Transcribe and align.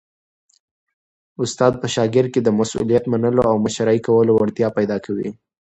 استاد 1.43 1.73
په 1.81 1.87
شاګرد 1.95 2.29
کي 2.33 2.39
د 2.43 2.49
مسؤلیت 2.59 3.03
منلو 3.11 3.41
او 3.49 3.55
مشرۍ 3.65 3.99
کولو 4.07 4.31
وړتیا 4.35 4.67
پیدا 4.77 4.97
کوي. 5.05 5.29